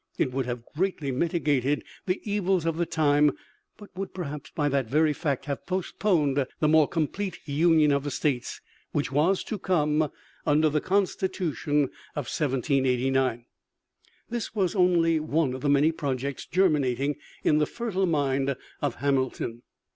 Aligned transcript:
It 0.17 0.31
would 0.31 0.47
have 0.47 0.65
greatly 0.75 1.11
mitigated 1.11 1.83
the 2.07 2.19
evils 2.23 2.65
of 2.65 2.75
the 2.77 2.87
time, 2.87 3.33
but 3.77 3.95
would 3.95 4.15
perhaps 4.15 4.49
by 4.49 4.67
that 4.67 4.87
very 4.89 5.13
fact 5.13 5.45
have 5.45 5.67
postponed 5.67 6.43
the 6.59 6.67
more 6.67 6.87
complete 6.87 7.37
union 7.45 7.91
of 7.91 8.03
the 8.03 8.09
states 8.09 8.61
which 8.93 9.11
was 9.11 9.43
to 9.43 9.59
come 9.59 10.09
under 10.43 10.69
the 10.69 10.81
Constitution 10.81 11.83
of 12.15 12.25
1789. 12.31 13.45
This 14.27 14.55
was 14.55 14.73
only 14.75 15.19
one 15.19 15.53
of 15.53 15.61
the 15.61 15.69
many 15.69 15.91
projects 15.91 16.47
germinating 16.47 17.17
in 17.43 17.59
the 17.59 17.67
fertile 17.67 18.07
mind 18.07 18.55
of 18.81 18.95
Hamilton. 18.95 19.61